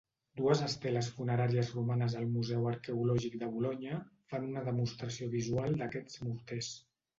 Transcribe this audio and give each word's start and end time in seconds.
Dues 0.39 0.61
esteles 0.67 1.09
funeràries 1.17 1.69
romanes 1.75 2.15
al 2.21 2.31
museu 2.37 2.65
arqueològic 2.71 3.37
de 3.43 3.51
Bolonya 3.59 4.01
fan 4.33 4.49
una 4.51 4.67
demostració 4.73 5.31
visual 5.39 5.81
d'aquests 5.85 6.27
morters. 6.27 6.75